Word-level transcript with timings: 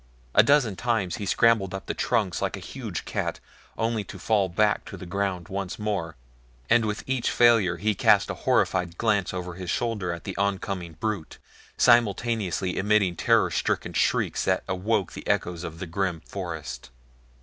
A 0.33 0.41
dozen 0.41 0.75
times 0.75 1.17
he 1.17 1.27
scrambled 1.27 1.75
up 1.75 1.85
the 1.85 1.93
trunks 1.93 2.41
like 2.41 2.57
a 2.57 2.59
huge 2.59 3.05
cat 3.05 3.39
only 3.77 4.03
to 4.05 4.17
fall 4.17 4.49
back 4.49 4.83
to 4.85 4.97
the 4.97 5.05
ground 5.05 5.47
once 5.47 5.77
more, 5.77 6.15
and 6.71 6.85
with 6.85 7.03
each 7.05 7.29
failure 7.29 7.77
he 7.77 7.93
cast 7.93 8.31
a 8.31 8.41
horrified 8.49 8.97
glance 8.97 9.31
over 9.31 9.53
his 9.53 9.69
shoulder 9.69 10.11
at 10.11 10.23
the 10.23 10.35
oncoming 10.37 10.93
brute, 10.93 11.37
simultaneously 11.77 12.77
emitting 12.79 13.15
terror 13.15 13.51
stricken 13.51 13.93
shrieks 13.93 14.43
that 14.43 14.63
awoke 14.67 15.11
the 15.13 15.27
echoes 15.27 15.63
of 15.63 15.77
the 15.77 15.85
grim 15.85 16.21
forest. 16.21 16.89